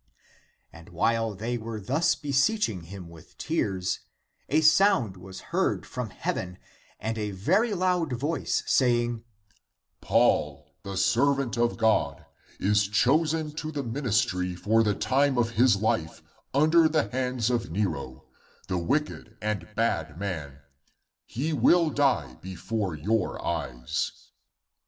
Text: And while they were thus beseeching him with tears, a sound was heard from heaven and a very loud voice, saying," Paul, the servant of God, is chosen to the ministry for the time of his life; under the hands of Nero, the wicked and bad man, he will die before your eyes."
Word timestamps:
And 0.73 0.89
while 0.89 1.35
they 1.35 1.59
were 1.59 1.79
thus 1.79 2.15
beseeching 2.15 2.85
him 2.85 3.07
with 3.07 3.37
tears, 3.37 3.99
a 4.49 4.61
sound 4.61 5.15
was 5.15 5.41
heard 5.53 5.85
from 5.85 6.09
heaven 6.09 6.57
and 6.99 7.19
a 7.19 7.29
very 7.29 7.75
loud 7.75 8.13
voice, 8.13 8.63
saying," 8.65 9.23
Paul, 10.01 10.73
the 10.81 10.97
servant 10.97 11.55
of 11.55 11.77
God, 11.77 12.25
is 12.59 12.87
chosen 12.87 13.51
to 13.51 13.71
the 13.71 13.83
ministry 13.83 14.55
for 14.55 14.81
the 14.81 14.95
time 14.95 15.37
of 15.37 15.51
his 15.51 15.75
life; 15.75 16.23
under 16.51 16.89
the 16.89 17.09
hands 17.11 17.51
of 17.51 17.69
Nero, 17.69 18.25
the 18.67 18.79
wicked 18.79 19.37
and 19.39 19.67
bad 19.75 20.17
man, 20.17 20.61
he 21.27 21.53
will 21.53 21.91
die 21.91 22.39
before 22.41 22.95
your 22.95 23.39
eyes." 23.45 24.11